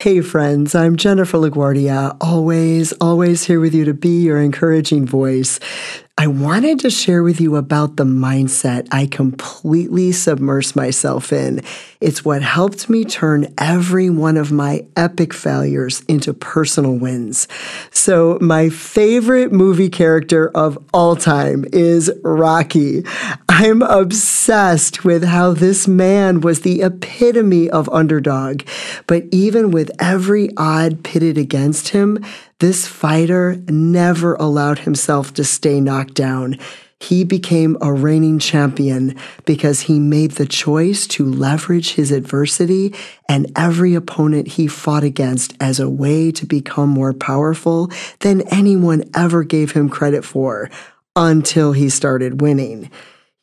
Hey, 0.00 0.20
friends, 0.20 0.76
I'm 0.76 0.94
Jennifer 0.96 1.38
LaGuardia, 1.38 2.16
always, 2.20 2.92
always 3.00 3.42
here 3.42 3.58
with 3.58 3.74
you 3.74 3.84
to 3.86 3.94
be 3.94 4.22
your 4.22 4.40
encouraging 4.40 5.06
voice. 5.06 5.58
I 6.16 6.28
wanted 6.28 6.78
to 6.80 6.90
share 6.90 7.24
with 7.24 7.40
you 7.40 7.56
about 7.56 7.96
the 7.96 8.04
mindset 8.04 8.86
I 8.92 9.06
completely 9.06 10.10
submersed 10.10 10.76
myself 10.76 11.32
in. 11.32 11.62
It's 12.00 12.24
what 12.24 12.42
helped 12.42 12.88
me 12.88 13.04
turn 13.04 13.52
every 13.58 14.08
one 14.08 14.36
of 14.36 14.52
my 14.52 14.86
epic 14.96 15.34
failures 15.34 16.02
into 16.06 16.32
personal 16.32 16.96
wins. 16.96 17.48
So, 17.90 18.38
my 18.40 18.68
favorite 18.68 19.52
movie 19.52 19.90
character 19.90 20.48
of 20.56 20.78
all 20.94 21.16
time 21.16 21.64
is 21.72 22.08
Rocky. 22.22 23.04
I'm 23.60 23.82
obsessed 23.82 25.04
with 25.04 25.24
how 25.24 25.52
this 25.52 25.88
man 25.88 26.42
was 26.42 26.60
the 26.60 26.80
epitome 26.82 27.68
of 27.68 27.88
underdog. 27.88 28.62
But 29.08 29.24
even 29.32 29.72
with 29.72 29.90
every 29.98 30.50
odd 30.56 31.02
pitted 31.02 31.36
against 31.36 31.88
him, 31.88 32.24
this 32.60 32.86
fighter 32.86 33.56
never 33.68 34.36
allowed 34.36 34.78
himself 34.78 35.34
to 35.34 35.42
stay 35.42 35.80
knocked 35.80 36.14
down. 36.14 36.56
He 37.00 37.24
became 37.24 37.76
a 37.80 37.92
reigning 37.92 38.38
champion 38.38 39.16
because 39.44 39.80
he 39.80 39.98
made 39.98 40.32
the 40.32 40.46
choice 40.46 41.08
to 41.08 41.24
leverage 41.24 41.94
his 41.94 42.12
adversity 42.12 42.94
and 43.28 43.50
every 43.56 43.96
opponent 43.96 44.46
he 44.46 44.68
fought 44.68 45.02
against 45.02 45.56
as 45.58 45.80
a 45.80 45.90
way 45.90 46.30
to 46.30 46.46
become 46.46 46.90
more 46.90 47.12
powerful 47.12 47.90
than 48.20 48.42
anyone 48.52 49.02
ever 49.16 49.42
gave 49.42 49.72
him 49.72 49.88
credit 49.88 50.24
for 50.24 50.70
until 51.16 51.72
he 51.72 51.88
started 51.88 52.40
winning. 52.40 52.88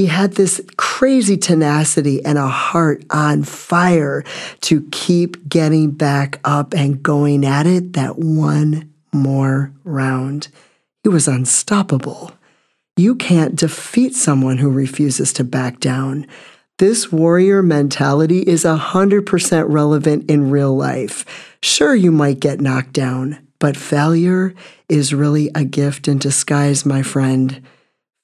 He 0.00 0.06
had 0.06 0.32
this 0.32 0.62
crazy 0.78 1.36
tenacity 1.36 2.24
and 2.24 2.38
a 2.38 2.48
heart 2.48 3.04
on 3.10 3.42
fire 3.42 4.24
to 4.62 4.88
keep 4.90 5.46
getting 5.46 5.90
back 5.90 6.40
up 6.42 6.72
and 6.72 7.02
going 7.02 7.44
at 7.44 7.66
it 7.66 7.92
that 7.92 8.18
one 8.18 8.94
more 9.12 9.74
round. 9.84 10.48
He 11.02 11.10
was 11.10 11.28
unstoppable. 11.28 12.32
You 12.96 13.14
can't 13.14 13.56
defeat 13.56 14.14
someone 14.14 14.56
who 14.56 14.70
refuses 14.70 15.34
to 15.34 15.44
back 15.44 15.80
down. 15.80 16.26
This 16.78 17.12
warrior 17.12 17.62
mentality 17.62 18.40
is 18.40 18.64
100% 18.64 19.64
relevant 19.68 20.30
in 20.30 20.50
real 20.50 20.74
life. 20.74 21.58
Sure, 21.62 21.94
you 21.94 22.10
might 22.10 22.40
get 22.40 22.58
knocked 22.58 22.94
down, 22.94 23.46
but 23.58 23.76
failure 23.76 24.54
is 24.88 25.12
really 25.12 25.50
a 25.54 25.64
gift 25.64 26.08
in 26.08 26.16
disguise, 26.16 26.86
my 26.86 27.02
friend. 27.02 27.60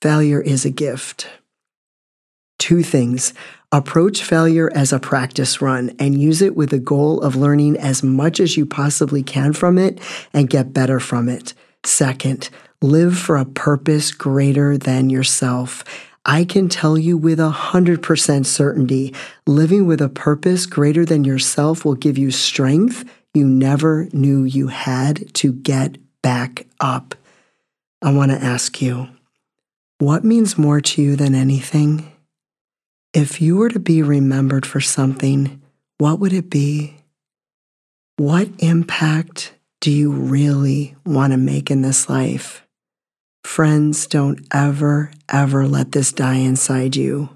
Failure 0.01 0.41
is 0.41 0.65
a 0.65 0.71
gift. 0.71 1.29
Two 2.59 2.83
things 2.83 3.35
Approach 3.73 4.23
failure 4.23 4.71
as 4.75 4.93
a 4.93 5.01
practice 5.01 5.61
run 5.61 5.95
and 5.99 6.21
use 6.21 6.41
it 6.41 6.55
with 6.55 6.71
the 6.71 6.79
goal 6.79 7.21
of 7.21 7.35
learning 7.35 7.77
as 7.77 8.03
much 8.03 8.39
as 8.39 8.57
you 8.57 8.65
possibly 8.65 9.25
can 9.25 9.53
from 9.53 9.77
it 9.77 10.01
and 10.33 10.49
get 10.49 10.73
better 10.73 11.01
from 11.01 11.29
it. 11.29 11.53
Second, 11.85 12.49
live 12.81 13.19
for 13.19 13.37
a 13.37 13.45
purpose 13.45 14.13
greater 14.13 14.79
than 14.79 15.11
yourself. 15.11 15.83
I 16.25 16.45
can 16.45 16.69
tell 16.69 16.97
you 16.97 17.19
with 17.19 17.41
a 17.41 17.51
100% 17.51 18.47
certainty, 18.47 19.15
living 19.47 19.87
with 19.87 20.01
a 20.01 20.09
purpose 20.09 20.65
greater 20.65 21.05
than 21.05 21.25
yourself 21.25 21.85
will 21.85 21.95
give 21.95 22.17
you 22.17 22.31
strength 22.31 23.05
you 23.35 23.47
never 23.47 24.09
knew 24.15 24.45
you 24.45 24.69
had 24.69 25.35
to 25.35 25.53
get 25.53 25.99
back 26.23 26.67
up. 26.81 27.15
I 28.01 28.13
want 28.13 28.31
to 28.31 28.43
ask 28.43 28.81
you, 28.81 29.09
what 29.99 30.25
means 30.25 30.57
more 30.57 30.81
to 30.81 31.03
you 31.03 31.17
than 31.17 31.35
anything? 31.35 32.11
If 33.17 33.41
you 33.41 33.57
were 33.57 33.71
to 33.71 33.79
be 33.79 34.03
remembered 34.03 34.67
for 34.67 34.79
something, 34.79 35.63
what 35.97 36.21
would 36.21 36.35
it 36.35 36.51
be? 36.51 36.99
What 38.19 38.51
impact 38.59 39.55
do 39.81 39.91
you 39.91 40.13
really 40.13 40.97
want 41.07 41.33
to 41.33 41.39
make 41.39 41.71
in 41.71 41.81
this 41.81 42.11
life? 42.11 42.67
Friends, 43.43 44.07
don't 44.07 44.47
ever, 44.53 45.13
ever 45.31 45.67
let 45.67 45.93
this 45.93 46.13
die 46.13 46.41
inside 46.41 46.95
you. 46.95 47.31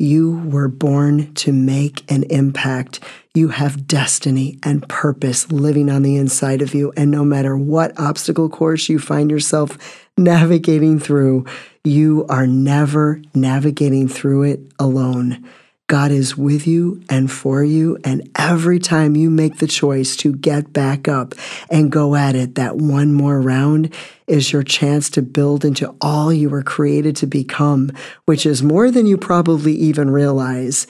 You 0.00 0.38
were 0.46 0.66
born 0.66 1.32
to 1.34 1.52
make 1.52 2.10
an 2.10 2.24
impact. 2.24 2.98
You 3.36 3.48
have 3.48 3.88
destiny 3.88 4.60
and 4.62 4.88
purpose 4.88 5.50
living 5.50 5.90
on 5.90 6.02
the 6.02 6.14
inside 6.14 6.62
of 6.62 6.72
you. 6.72 6.92
And 6.96 7.10
no 7.10 7.24
matter 7.24 7.56
what 7.56 7.98
obstacle 7.98 8.48
course 8.48 8.88
you 8.88 9.00
find 9.00 9.28
yourself 9.28 10.06
navigating 10.16 11.00
through, 11.00 11.44
you 11.82 12.26
are 12.28 12.46
never 12.46 13.20
navigating 13.34 14.06
through 14.06 14.44
it 14.44 14.60
alone. 14.78 15.44
God 15.88 16.12
is 16.12 16.36
with 16.36 16.68
you 16.68 17.02
and 17.10 17.28
for 17.28 17.64
you. 17.64 17.98
And 18.04 18.30
every 18.38 18.78
time 18.78 19.16
you 19.16 19.30
make 19.30 19.58
the 19.58 19.66
choice 19.66 20.14
to 20.18 20.32
get 20.32 20.72
back 20.72 21.08
up 21.08 21.34
and 21.68 21.90
go 21.90 22.14
at 22.14 22.36
it, 22.36 22.54
that 22.54 22.76
one 22.76 23.12
more 23.12 23.40
round 23.40 23.92
is 24.28 24.52
your 24.52 24.62
chance 24.62 25.10
to 25.10 25.22
build 25.22 25.64
into 25.64 25.92
all 26.00 26.32
you 26.32 26.48
were 26.48 26.62
created 26.62 27.16
to 27.16 27.26
become, 27.26 27.90
which 28.26 28.46
is 28.46 28.62
more 28.62 28.92
than 28.92 29.06
you 29.06 29.18
probably 29.18 29.74
even 29.74 30.08
realize. 30.08 30.86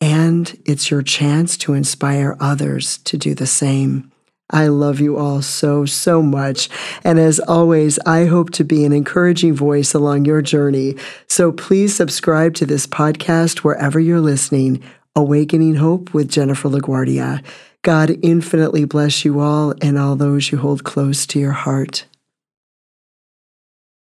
And 0.00 0.56
it's 0.64 0.90
your 0.90 1.02
chance 1.02 1.56
to 1.58 1.74
inspire 1.74 2.36
others 2.40 2.98
to 2.98 3.16
do 3.16 3.34
the 3.34 3.46
same. 3.46 4.12
I 4.50 4.68
love 4.68 4.98
you 4.98 5.18
all 5.18 5.42
so, 5.42 5.84
so 5.84 6.22
much. 6.22 6.70
And 7.04 7.18
as 7.18 7.38
always, 7.38 7.98
I 8.06 8.24
hope 8.24 8.50
to 8.52 8.64
be 8.64 8.84
an 8.84 8.92
encouraging 8.92 9.54
voice 9.54 9.92
along 9.92 10.24
your 10.24 10.40
journey. 10.40 10.96
So 11.26 11.52
please 11.52 11.94
subscribe 11.94 12.54
to 12.54 12.66
this 12.66 12.86
podcast 12.86 13.58
wherever 13.58 14.00
you're 14.00 14.20
listening. 14.20 14.82
Awakening 15.14 15.74
Hope 15.74 16.14
with 16.14 16.30
Jennifer 16.30 16.68
LaGuardia. 16.68 17.44
God 17.82 18.16
infinitely 18.22 18.84
bless 18.84 19.24
you 19.24 19.40
all 19.40 19.74
and 19.82 19.98
all 19.98 20.16
those 20.16 20.50
you 20.50 20.58
hold 20.58 20.84
close 20.84 21.26
to 21.26 21.38
your 21.38 21.52
heart. 21.52 22.06